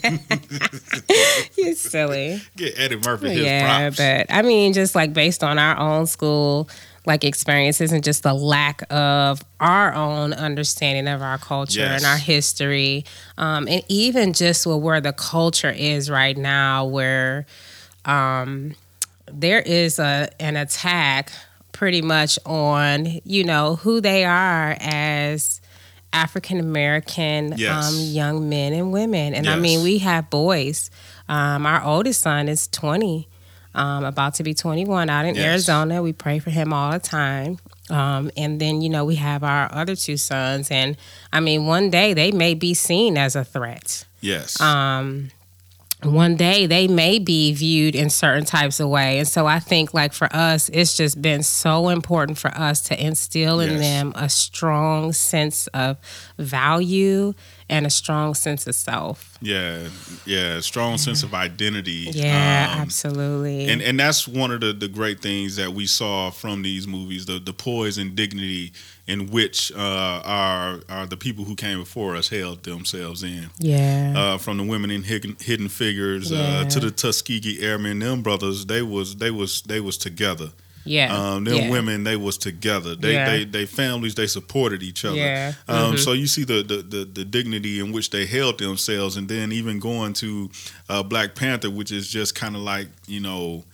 [1.56, 2.40] You're silly.
[2.56, 3.96] Get Eddie Murphy his yeah, props.
[3.98, 6.68] but I mean, just like based on our own school
[7.06, 12.02] like experiences and just the lack of our own understanding of our culture Yes.
[12.02, 13.04] and our history,
[13.38, 17.46] um, and even just where the culture is right now, where
[18.04, 18.74] um,
[19.32, 21.32] there is a an attack
[21.72, 25.60] pretty much on you know who they are as
[26.12, 27.92] African American Yes.
[27.94, 30.90] um, young men and women, and I mean we have boys.
[31.28, 33.28] Um, our oldest son is twenty,
[33.74, 35.44] um, about to be twenty one out in Yes.
[35.44, 36.02] Arizona.
[36.02, 37.58] We pray for him all the time.
[37.88, 40.96] Um, and then you know we have our other two sons, and
[41.32, 45.30] I mean one day they may be seen as a threat yes, um,
[46.04, 49.18] one day they may be viewed in certain types of way.
[49.18, 52.98] And so I think like for us, it's just been so important for us to
[53.04, 53.80] instill in Yes.
[53.80, 55.96] them a strong sense of
[56.38, 57.34] value
[57.70, 59.38] and a strong sense of self.
[59.40, 59.88] yeah,
[60.26, 60.60] yeah.
[60.60, 62.08] Strong sense of identity.
[62.12, 63.68] Yeah, Um, absolutely.
[63.70, 67.24] and and that's one of the, the great things that we saw from these movies
[67.26, 68.72] the the poise and dignity
[69.06, 74.14] in which uh, our, our the people who came before us held themselves in yeah.
[74.16, 76.38] uh, from the women in hidden, hidden figures Yeah.
[76.60, 80.50] uh, to the Tuskegee Airmen them brothers they was they was they was together
[80.84, 81.14] yeah.
[81.14, 81.70] um, them yeah.
[81.70, 83.30] women they was together they Yeah.
[83.30, 85.52] they they families they supported each other Yeah.
[85.68, 85.98] um, Mhm.
[85.98, 89.52] so you see the, the the the dignity in which they held themselves and then
[89.52, 90.50] even going to
[90.88, 93.64] uh, Black Panther which is just kind of like you know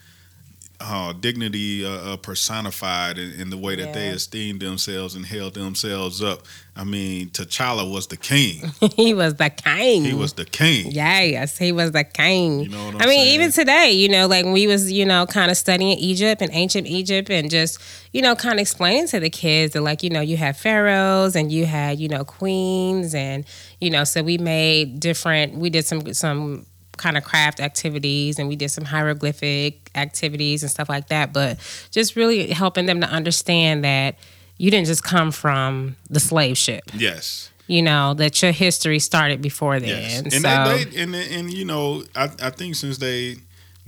[0.81, 5.55] uh, dignity uh, uh, personified in, in the way that they esteemed themselves and held
[5.55, 6.43] themselves up.
[6.77, 8.71] I mean, T'Challa was the king.
[8.97, 10.05] he was the king.
[10.05, 10.93] He was the king.
[10.93, 12.61] Yes, he was the king.
[12.61, 13.35] You know what I'm I mean, saying?
[13.35, 16.87] even today, you know, like we was, you know, kind of studying Egypt and ancient
[16.87, 17.81] Egypt and just,
[18.12, 21.35] you know, kind of explaining to the kids that like, you know, you had pharaohs
[21.35, 23.47] and you had, you know, queens and,
[23.81, 28.49] you know, so we made different we did some some kind of craft activities and
[28.49, 31.59] we did some hieroglyphic activities and stuff like that, but
[31.91, 34.17] just really helping them to understand that
[34.59, 36.85] you didn't just come from the slave ship.
[36.95, 37.51] Yes.
[37.67, 39.89] you know that your history started before then.
[40.03, 40.23] Yes.
[40.23, 43.37] And so they, they and and you know, I I think since they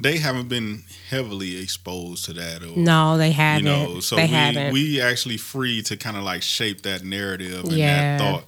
[0.00, 3.66] they haven't been heavily exposed to that or no, they haven't.
[3.66, 4.72] you know, so they we haven't.
[4.72, 8.16] we actually free to kind of like shape that narrative and Yeah.
[8.16, 8.44] that thought.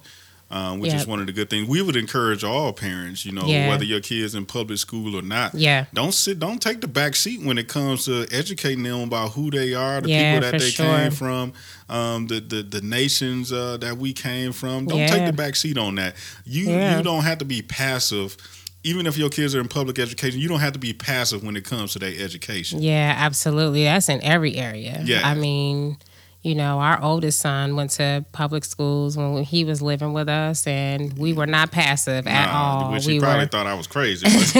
[0.53, 1.69] Um, which is one of the good things.
[1.69, 3.69] We would encourage all parents, you know, Yeah.
[3.69, 5.85] whether your kids in public school or not, yeah.
[5.93, 9.49] don't sit don't take the back seat when it comes to educating them about who
[9.49, 10.85] they are the Yeah, people that they sure.
[10.85, 11.53] came from
[11.87, 15.77] um, the, the the nations uh, that we came from don't take the back seat
[15.77, 16.97] on that you Yeah.
[16.97, 18.35] you don't have to be passive
[18.83, 21.55] even if your kids are in public education you don't have to be passive when
[21.55, 23.85] it comes to their education Yeah, absolutely.
[23.85, 25.01] That's in every area.
[25.05, 25.21] Yeah.
[25.23, 25.97] I mean,
[26.43, 30.65] you know, our oldest son went to public schools when he was living with us,
[30.65, 32.91] and we were not passive at Nah, all.
[32.93, 34.25] which we he probably were thought I was crazy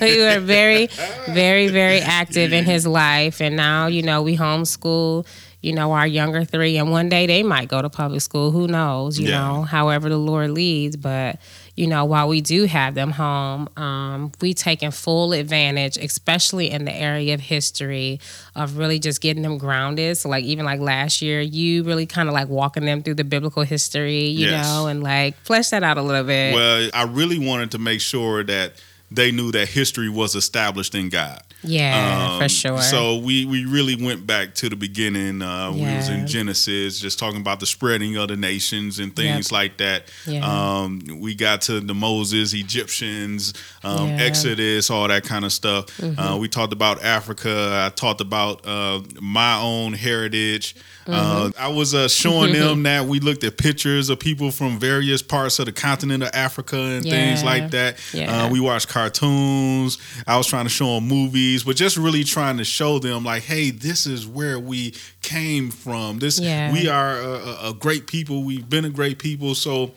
[0.00, 0.88] we were very,
[1.28, 5.26] very, very active in his life, and now you know we homeschool.
[5.60, 8.52] You know our younger three, and one day they might go to public school.
[8.52, 9.18] Who knows?
[9.18, 9.40] You Yeah.
[9.40, 10.96] know, however the Lord leads.
[10.96, 11.40] But
[11.78, 16.84] you know, while we do have them home, um, we taking full advantage, especially in
[16.84, 18.18] the area of history,
[18.56, 20.16] of really just getting them grounded.
[20.18, 23.24] So, like even like last year, you really kind of like walking them through the
[23.24, 24.66] biblical history, you Yes.
[24.66, 26.54] know, and like flesh that out a little bit.
[26.54, 28.72] well i really wanted to make sure that
[29.10, 32.80] they knew that history was established in god yeah, for Um, sure.
[32.82, 35.42] So we we really went back to the beginning.
[35.42, 39.50] Uh, We was in Genesis, just talking about the spreading of the nations and things
[39.52, 40.04] like that.
[40.26, 40.44] Yeah.
[40.46, 44.12] Um, we got to the Moses, Egyptians, um, Yeah.
[44.14, 44.20] Mm-hmm.
[44.20, 45.86] Exodus, all that kind of stuff.
[46.00, 47.84] Uh, we talked about Africa.
[47.86, 50.74] I talked about uh, my own heritage.
[51.06, 51.62] Uh, Mm-hmm.
[51.62, 55.58] I was uh, showing them that we looked at pictures of people from various parts
[55.58, 57.96] of the continent of Africa and things like that.
[58.12, 58.44] Yeah.
[58.44, 59.96] Uh, we watched cartoons.
[60.26, 63.42] I was trying to show them movies, but just really trying to show them like,
[63.42, 66.18] hey, this is where we came from.
[66.18, 66.72] This Yeah.
[66.72, 68.42] we are a, a- a great people.
[68.44, 69.54] We've been a great people.
[69.54, 69.92] So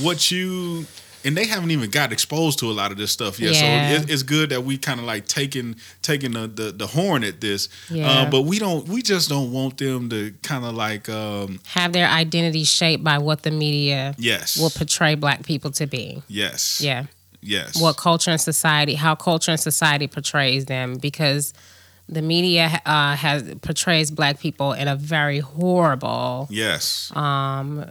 [0.00, 0.86] what you
[1.24, 3.52] and they haven't even got exposed to a lot of this stuff yet.
[3.54, 3.96] Yeah.
[3.96, 7.22] So it, it's good that we kind of like taking taking the, the the horn
[7.22, 7.68] at this.
[7.90, 8.08] Yeah.
[8.10, 8.88] Uh, but we don't.
[8.88, 13.18] We just don't want them to kind of like um, have their identity shaped by
[13.18, 16.22] what the media yes, will portray black people to be.
[16.26, 17.04] yes, Yeah.
[17.42, 21.52] Yes, What culture and society, how culture and society portrays them because
[22.08, 27.12] the media uh, has portrays black people in a very horrible, yes.
[27.16, 27.84] um,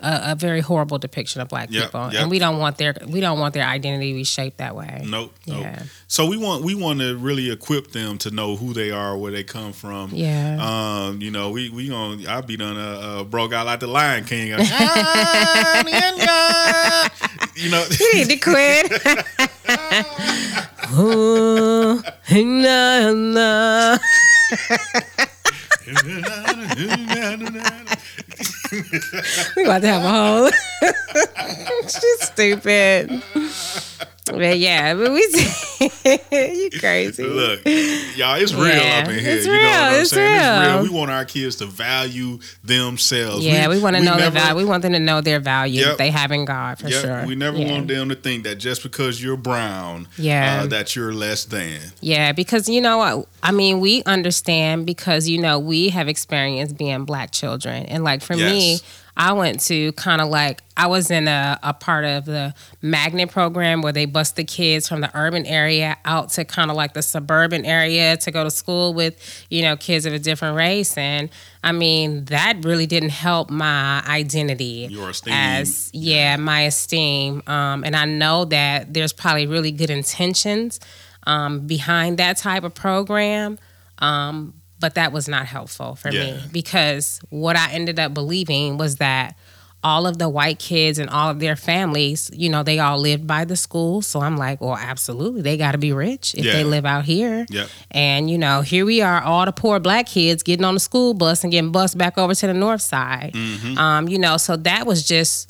[0.00, 2.22] a, a very horrible depiction of black Yep, people, yep.
[2.22, 5.02] and we don't want their we don't want their identity to be shaped that way.
[5.04, 5.60] Nope, nope.
[5.60, 5.82] Yeah.
[6.06, 9.32] So we want we want to really equip them to know who they are, where
[9.32, 10.10] they come from.
[10.14, 10.58] Yeah.
[10.60, 13.86] Um, you know, we we gonna I'll be done a uh broke out like the
[13.88, 14.48] Lion King.
[17.56, 18.92] you know, you need to quit.
[20.98, 23.98] Ooh, nah, nah.
[29.56, 30.50] We about to have a whole.
[31.88, 33.22] She's stupid.
[34.30, 35.20] But yeah, but we.
[35.80, 37.22] you crazy.
[37.24, 37.64] Look,
[38.16, 39.36] y'all, it's real Yeah, up in here.
[39.36, 40.34] it's you know what real, I'm it's saying?
[40.34, 40.74] It's real.
[40.74, 40.82] real.
[40.82, 43.44] We want our kids to value themselves.
[43.44, 44.56] Yeah, we, want to know never, their value.
[44.56, 45.86] We want them to know their value Yep.
[45.90, 47.26] that they have in God for Yep, sure.
[47.26, 47.70] We never yeah.
[47.72, 50.62] want them to think that just because you're brown, Yeah.
[50.62, 51.80] uh, that you're less than.
[52.00, 53.28] Yeah, because you know what?
[53.42, 58.22] I mean, we understand because you know we have experienced being black children, and like
[58.22, 58.82] for me, Yes.
[59.18, 63.32] I went to kind of like I was in a, a part of the magnet
[63.32, 66.94] program where they bus the kids from the urban area out to kind of like
[66.94, 70.96] the suburban area to go to school with you know kids of a different race,
[70.96, 71.30] and
[71.64, 75.34] I mean that really didn't help my identity Your esteem.
[75.34, 80.78] as yeah my esteem, um, and I know that there's probably really good intentions
[81.24, 83.58] um, behind that type of program.
[83.98, 86.24] Um, but that was not helpful for Yeah.
[86.36, 89.36] me because what I ended up believing was that
[89.84, 93.28] all of the white kids and all of their families, you know, they all lived
[93.28, 94.02] by the school.
[94.02, 96.52] So I'm like, well, absolutely, they got to be rich if Yeah.
[96.52, 97.46] they live out here.
[97.48, 97.68] Yep.
[97.92, 101.14] And you know, here we are, all the poor black kids getting on the school
[101.14, 103.32] bus and getting bused back over to the north side.
[103.34, 103.78] Mm-hmm.
[103.78, 105.48] Um, you know, so that was just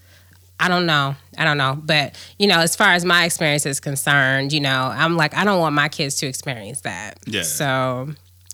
[0.60, 1.14] I don't know.
[1.38, 1.78] I don't know.
[1.80, 5.44] But, you know, as far as my experience is concerned, you know, I'm like, I
[5.44, 7.16] don't want my kids to experience that.
[7.26, 7.42] Yeah.
[7.44, 8.08] So,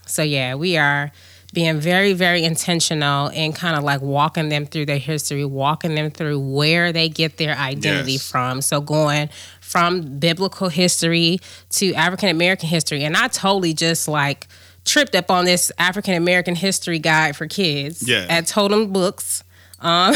[0.07, 1.11] so yeah, we are
[1.53, 6.11] being very, very intentional and kind of like walking them through their history, walking them
[6.11, 8.29] through where they get their identity Yes.
[8.29, 8.61] from.
[8.61, 9.29] So going
[9.61, 11.39] from biblical history
[11.71, 13.05] to African American history.
[13.05, 14.49] And I totally just like
[14.85, 18.27] tripped up on this African American history guide for kids Yeah.
[18.29, 19.45] at Totem Books
[19.81, 20.15] um,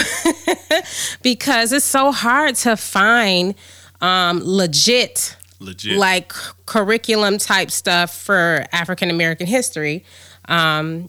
[1.22, 3.54] because it's so hard to find
[4.00, 5.96] um, legit Legit.
[5.98, 6.32] like
[6.66, 10.04] curriculum type stuff for African American history.
[10.46, 11.08] Um,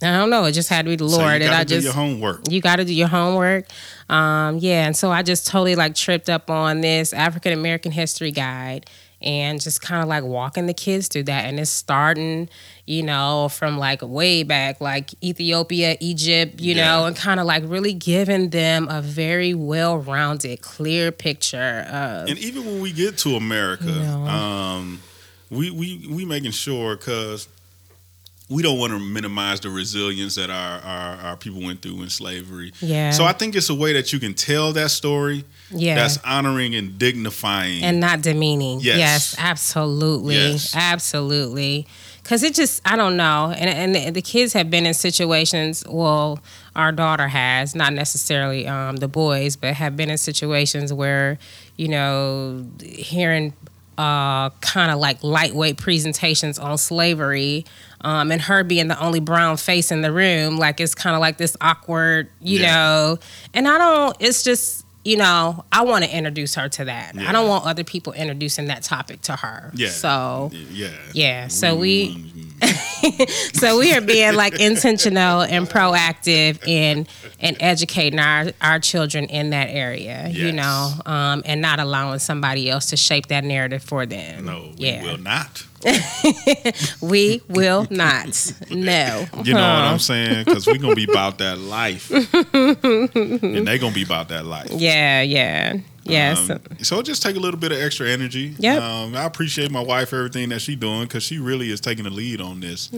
[0.00, 0.44] I don't know.
[0.44, 2.50] It just had to be the So Lord, you and I do just your homework.
[2.50, 3.66] you got to do your homework.
[4.08, 8.30] Um, yeah, and so I just totally like tripped up on this African American history
[8.30, 8.88] guide
[9.20, 11.46] and just kind of like walking the kids through that.
[11.46, 12.48] And it's starting,
[12.88, 17.62] you know, from like way back, like Ethiopia, Egypt, you know, and kind of like
[17.66, 22.28] really giving them a very well rounded, clear picture of.
[22.28, 24.74] And even when we get to America, Yeah.
[24.76, 25.00] um,
[25.50, 27.46] we we we making sure because
[28.50, 32.08] we don't want to minimize the resilience that our, our our people went through in
[32.08, 32.72] slavery.
[32.80, 33.10] Yeah.
[33.10, 35.94] So I think it's a way that you can tell that story yeah.
[35.94, 37.82] that's honoring and dignifying.
[37.84, 38.80] and not demeaning.
[38.80, 38.98] Yes.
[38.98, 40.74] Yes, absolutely, Yes.
[40.74, 41.86] absolutely.
[42.28, 45.82] Because it just, I don't know, and and the, the kids have been in situations.
[45.88, 46.40] Well,
[46.76, 51.38] our daughter has, not necessarily um, the boys, but have been in situations where,
[51.76, 53.54] you know, hearing
[53.96, 57.64] uh, kind of like lightweight presentations on slavery.
[58.02, 61.20] Um, and her being the only brown face in the room, like it's kind of
[61.20, 62.74] like this awkward, you Yeah.
[62.74, 63.18] know.
[63.54, 64.16] And I don't.
[64.20, 67.14] It's just, you know, I want to introduce her to that.
[67.14, 67.28] Yeah.
[67.28, 69.70] I don't want other people introducing that topic to her.
[69.74, 69.88] Yeah.
[69.88, 70.88] So yeah.
[71.12, 71.48] yeah.
[71.48, 72.47] So we
[73.52, 77.06] so we are being like intentional and proactive in
[77.40, 80.28] and educating our our children in that area.
[80.28, 84.44] You know, um, and not allowing somebody else to shape that narrative for them.
[84.46, 85.02] No, we yeah.
[85.02, 85.64] will not.
[87.00, 88.52] We will not.
[88.70, 89.26] No.
[89.44, 90.44] You know what I'm saying?
[90.44, 92.10] Because we're gonna be about that life,
[92.54, 94.70] and they're gonna be about that life.
[94.72, 95.22] Yeah.
[95.22, 95.78] Yeah.
[96.08, 96.50] Yes.
[96.50, 98.54] Um, so just take a little bit of extra energy.
[98.58, 98.76] Yeah.
[98.76, 102.10] Um, I appreciate my wife everything that she doing because she really is taking the
[102.10, 102.90] lead on this.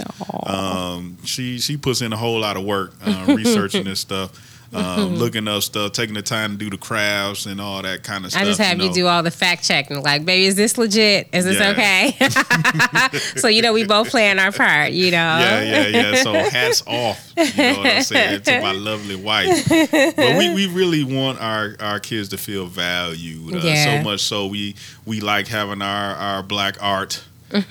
[0.46, 5.16] Um, she she puts in a whole lot of work uh, researching this stuff, um,
[5.16, 8.30] looking up stuff, taking the time to do the crafts and all that kind of
[8.30, 8.42] stuff.
[8.42, 8.94] I just have you, know.
[8.94, 10.02] do all the fact checking.
[10.02, 11.28] Like, baby, is this legit?
[11.32, 11.70] Is this Yeah.
[11.70, 13.18] okay?
[13.40, 14.92] so you know, we both playing our part.
[14.92, 15.16] You know.
[15.16, 16.22] Yeah, yeah, yeah.
[16.22, 19.68] So hats off, you know what I'm saying, to my lovely wife.
[19.68, 23.54] But we, we really want our, our kids to feel valued.
[23.54, 23.98] Uh, Yeah.
[23.98, 27.62] So much so we we like having our, our black art um,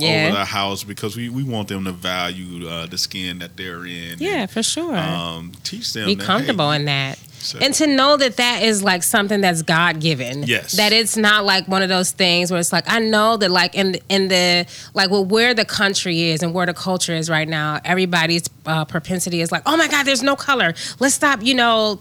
[0.00, 0.26] Yeah.
[0.28, 3.84] over the house because we, we want them to value uh, the skin that they're
[3.86, 4.18] in.
[4.18, 4.96] Yeah, for sure.
[4.96, 7.18] Um, teach them Be that, comfortable hey, in that.
[7.18, 10.44] so- And to know that that is like something that's God given.
[10.44, 10.72] Yes.
[10.72, 13.74] That it's not like one of those things where it's like I know that like
[13.74, 17.28] in the, in the like well where the country is and where the culture is
[17.30, 20.74] right now, everybody's uh, propensity is like, oh my God, there's no color.
[20.98, 21.42] Let's stop.
[21.42, 22.00] You know.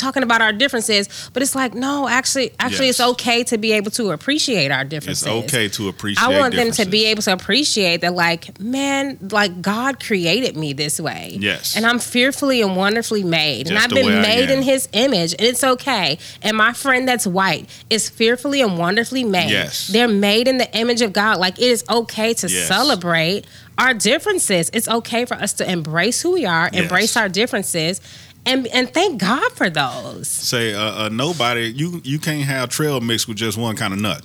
[0.00, 3.90] Talking about our differences, but it's like no, actually, actually, it's okay to be able
[3.92, 5.26] to appreciate our differences.
[5.26, 9.18] It's okay to appreciate I want them to be able to appreciate that, like, man,
[9.30, 11.36] like God created me this way.
[11.38, 11.76] Yes.
[11.76, 13.68] And I'm fearfully and wonderfully made.
[13.68, 15.32] and I've been made in his image.
[15.32, 16.18] And it's okay.
[16.42, 19.50] And my friend that's white is fearfully and wonderfully made.
[19.50, 19.88] Yes.
[19.88, 21.38] They're made in the image of God.
[21.38, 22.68] Like, it is okay to Yes.
[22.68, 23.44] celebrate
[23.78, 24.70] our differences.
[24.72, 26.82] It's okay for us to embrace who we are, Yes.
[26.82, 28.00] embrace our differences.
[28.46, 30.28] And, and thank God for those.
[30.28, 34.00] Say uh, uh, nobody you you can't have trail mix with just one kind of
[34.00, 34.22] nut.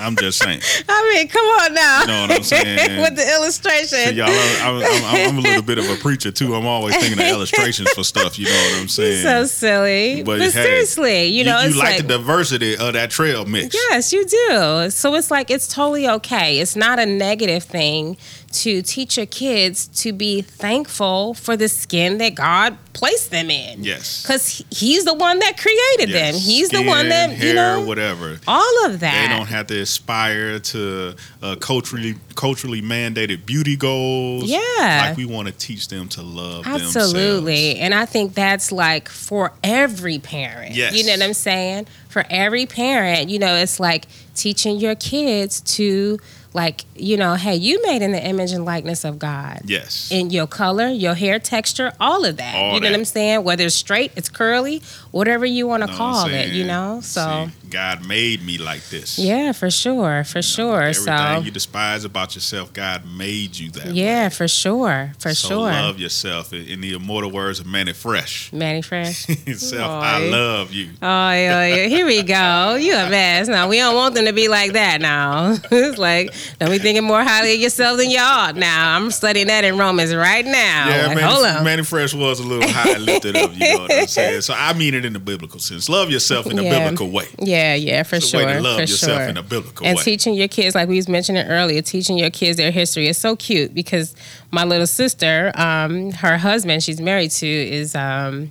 [0.00, 0.60] I'm just saying.
[0.88, 2.00] I mean, come on now.
[2.02, 3.00] You know what I'm saying?
[3.02, 4.14] With the illustration.
[4.14, 6.54] Y'all, I'm, I'm, I'm a little bit of a preacher too.
[6.54, 8.38] I'm always thinking of illustrations for stuff.
[8.38, 9.22] You know what I'm saying?
[9.22, 10.22] so silly.
[10.22, 13.74] But, hey, seriously, you know, you, it's like, like, the diversity of that trail mix.
[13.74, 14.90] yes, you do.
[14.90, 16.58] So it's like it's totally okay.
[16.58, 18.16] It's not a negative thing
[18.56, 23.84] to teach your kids to be thankful for the skin that God placed them in.
[23.84, 24.22] Yes.
[24.22, 26.34] Because He's the one that created them.
[26.34, 26.46] Yes.
[26.46, 28.40] He's the one that, hair, you know, whatever.
[28.48, 29.28] all of that.
[29.28, 34.44] They don't have to aspire to uh, culturally culturally mandated beauty goals.
[34.44, 35.06] Yeah.
[35.08, 37.74] like we want to teach them to love Absolutely.
[37.74, 37.80] themselves.
[37.80, 40.74] And I think that's like for every parent.
[40.74, 40.94] Yes.
[40.94, 41.86] You know what I'm saying?
[42.08, 46.18] For every parent, you know, it's like teaching your kids to
[46.56, 49.60] like, you know, hey, you made in the image and likeness of God.
[49.66, 50.10] Yes.
[50.10, 52.54] In your color, your hair texture, all of that.
[52.56, 52.92] All you know that.
[52.92, 53.44] what I'm saying?
[53.44, 54.80] Whether it's straight, it's curly,
[55.16, 57.00] whatever you want to Know call it, you know?
[57.00, 59.18] So See, God made me like this.
[59.18, 60.24] yeah, for sure.
[60.24, 60.82] For sure.
[60.82, 63.86] Everything So you despise about yourself, God made you that.
[63.86, 63.92] Way.
[63.92, 64.30] Yeah, way.
[64.30, 65.12] for sure.
[65.18, 65.58] For so sure.
[65.58, 66.52] love yourself.
[66.52, 69.26] In the immortal words of Mannie Fresh, Mannie Fresh.
[69.56, 70.90] self, I love you.
[71.00, 71.86] Oh, yeah, oh, yeah.
[71.86, 72.74] Here we go.
[72.74, 73.48] You a mess.
[73.48, 75.56] Now, we don't want them to be like that now.
[75.70, 78.52] it's like, don't be thinking more highly of yourself than y'all.
[78.52, 78.96] now.
[78.96, 80.88] I'm studying that in Romans right now.
[80.88, 81.64] Yeah, like, Mannie, hold on.
[81.64, 83.52] Mannie Fresh was a little high lifted up.
[83.54, 84.42] You know what I'm saying?
[84.42, 85.88] So I mean it in the biblical sense.
[85.88, 86.78] Love yourself in a Yeah.
[86.78, 87.26] biblical way.
[87.40, 88.44] yeah, yeah, for It's sure.
[88.44, 89.28] way to love for yourself sure.
[89.28, 90.02] in a biblical and way.
[90.02, 93.36] teaching your kids, like we was mentioning earlier, teaching your kids their history is so
[93.36, 94.14] cute because
[94.50, 98.50] my little sister, um, her husband she's married to is, um,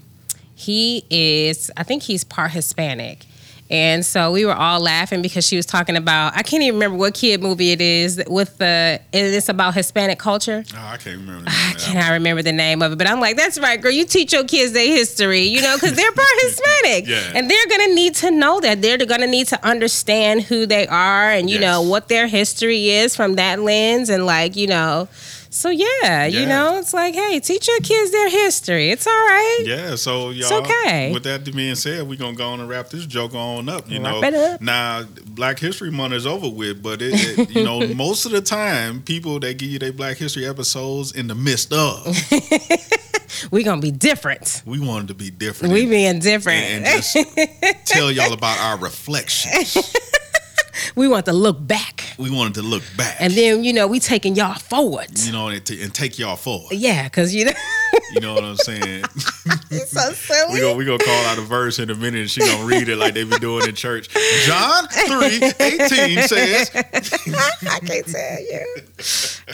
[0.55, 3.25] he is, I think he's part Hispanic.
[3.67, 6.97] And so we were all laughing because she was talking about I can't even remember
[6.97, 10.63] what kid movie it is with the it's about Hispanic culture.
[10.71, 11.45] Oh, I can't remember.
[11.45, 13.81] The I name of cannot remember the name of it, but I'm like, that's right,
[13.81, 13.91] girl.
[13.91, 17.31] You teach your kids their history, you know, because they're part Hispanic, Yeah.
[17.33, 18.83] and they're gonna need to know that.
[18.83, 21.61] They're gonna need to understand who they are, and you Yes.
[21.61, 25.07] know what their history is from that lens, and like you know.
[25.55, 28.89] So yeah, you know, it's like, hey, teach your kids their history.
[28.89, 29.63] It's all right.
[29.65, 30.41] Yeah, so y'all.
[30.41, 31.13] It's okay.
[31.13, 33.89] With that being said, we're gonna go on and wrap this joke on up.
[33.89, 34.61] You know, Wrap it up.
[34.61, 38.41] now Black History Month is over with, but it, it- you know, most of the
[38.41, 42.05] time, people they give you their Black History episodes in the midst of.
[43.51, 44.61] We gonna be different.
[44.65, 45.73] we wanted to be different.
[45.73, 46.63] We and, being different.
[46.63, 47.15] and just
[47.85, 49.93] tell y'all about our reflections.
[50.95, 53.99] we want to look back, We wanted to look back, and then you know we
[53.99, 55.07] taking y'all forward.
[55.19, 56.73] you know, and, t- and take y'all forward.
[56.73, 57.51] Yeah, because you know
[58.13, 59.03] You know what I'm saying?
[59.71, 60.53] it's so silly.
[60.53, 62.87] We gonna we gonna call out a verse in a minute, and she gonna read
[62.89, 64.09] it like they be doing in church.
[64.45, 66.71] John three eighteen says.
[66.73, 68.65] I can't tell you.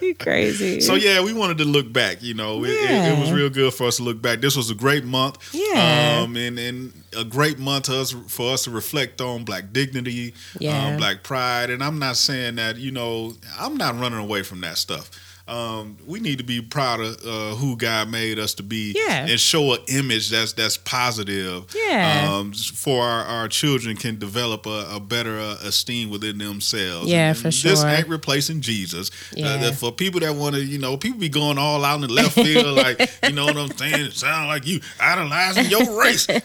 [0.01, 0.81] You crazy.
[0.81, 2.21] So yeah, we wanted to look back.
[2.21, 4.41] You know, it, it, it was real good for us to look back.
[4.41, 5.53] This was a great month.
[5.53, 6.21] Yeah.
[6.23, 10.33] Um, and and a great month to us for us to reflect on Black dignity,
[10.59, 10.87] Yeah.
[10.87, 11.69] um, Black pride.
[11.69, 15.09] And I'm not saying that you know I'm not running away from that stuff.
[15.47, 19.25] Um, we need to be proud of uh, who God made us to be, Yeah.
[19.27, 21.65] and show an image that's that's positive.
[21.75, 22.29] Yeah.
[22.31, 27.09] um, for our, our children can develop a, a better uh, esteem within themselves.
[27.09, 29.09] Yeah, And for This ain't replacing Jesus.
[29.09, 29.57] Uh, Yeah.
[29.57, 32.13] that for people that want to, you know, people be going all out in the
[32.13, 34.05] left field, like, you know what I'm saying?
[34.05, 36.27] It sound like you idolizing your race.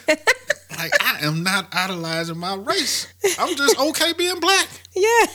[0.77, 3.07] Like, I am not idolizing my race.
[3.39, 4.67] I'm just okay being black.
[4.95, 5.27] yeah.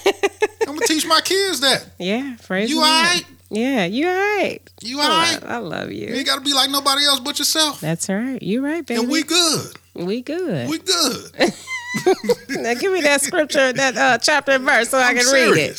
[0.68, 1.86] I'm gonna teach my kids that.
[2.00, 2.36] yeah.
[2.44, 3.26] Praise You alright?
[3.50, 4.60] Yeah, you all right.
[4.82, 5.42] You I alright?
[5.42, 6.16] love, I love You you.
[6.16, 7.82] ain't gotta be like nobody else but yourself.
[7.82, 8.42] That's all right.
[8.42, 9.02] You right, baby.
[9.02, 9.74] And we good.
[9.94, 10.70] we good.
[10.70, 11.32] We good.
[12.50, 15.58] now give me that scripture, that uh, chapter and verse, so I I'm can read
[15.58, 15.78] it.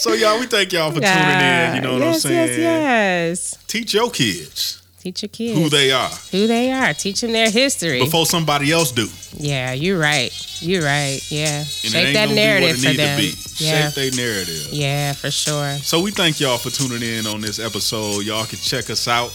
[0.00, 1.74] So y'all, we thank y'all for tuning in.
[1.76, 2.60] You know what yes, I'm saying?
[2.60, 2.62] Yes,
[3.54, 6.92] yes, Teach your kids Teach your kids who they are who they are.
[6.92, 8.00] Teach them their history.
[8.00, 9.08] before somebody else do.
[9.32, 10.30] yeah, you're right.
[10.60, 11.18] You're right.
[11.30, 11.60] Yeah.
[11.60, 13.20] And Shape that narrative for what it need them.
[13.56, 13.88] Yeah.
[13.88, 14.68] Shape their narrative.
[14.72, 15.72] Yeah, for sure.
[15.78, 18.24] So we thank y'all for tuning in on this episode.
[18.26, 19.30] Y'all can check us out.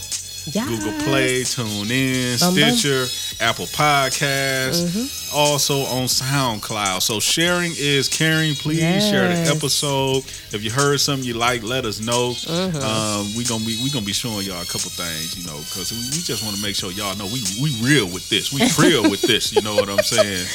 [0.52, 0.68] Yes.
[0.68, 2.38] Google Play, Tune In.
[2.38, 3.06] Stitcher,
[3.44, 5.25] Apple Podcasts, mm-hmm.
[5.36, 7.02] Also on SoundCloud.
[7.02, 8.54] So sharing is caring.
[8.54, 10.24] Please share the episode.
[10.52, 12.32] If you heard something you like, let us know.
[12.32, 12.76] Mm-hmm.
[12.80, 15.92] Um, we gonna be we gonna be showing y'all a couple things, you know, because
[15.92, 18.52] we, we just want to make sure y'all know we we real with this.
[18.52, 19.52] We real with this.
[19.52, 20.46] You know what I'm saying?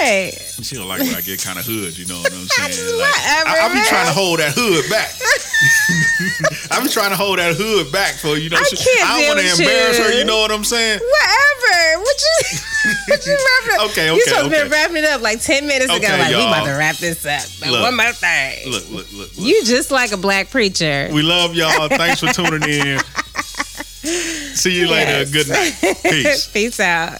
[0.00, 0.32] Right.
[0.62, 1.96] She don't like when I get kind of hood.
[1.96, 2.98] You know what I'm saying?
[2.98, 5.08] Like, I, I be trying to hold that hood back.
[6.70, 8.58] I be trying to hold that hood back for you know.
[8.58, 10.12] I she- can't I deal want to embarrass her.
[10.12, 10.18] you.
[10.20, 11.00] You know what I'm saying?
[11.00, 12.00] Whatever.
[12.02, 12.58] What you?
[13.08, 13.90] what you wrapping up?
[13.90, 14.06] Okay, okay.
[14.06, 15.96] You okay, supposed to be wrapping it up like ten minutes ago.
[15.96, 16.48] Okay, Like y'all.
[16.48, 17.42] about to wrap this up.
[17.60, 17.82] But Look.
[17.82, 18.70] one more thing.
[18.70, 19.30] Look, look, look.
[19.36, 19.46] look.
[19.46, 21.08] You just like a black preacher.
[21.12, 21.88] we love y'all.
[21.88, 22.98] Thanks for tuning in.
[24.54, 25.30] See you later.
[25.30, 25.74] Good night.
[26.02, 26.46] Peace.
[26.48, 27.16] Peace out.